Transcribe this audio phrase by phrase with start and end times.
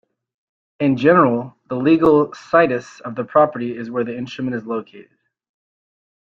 [0.79, 5.15] In general, the legal "situs" of the property is where the instrument is located.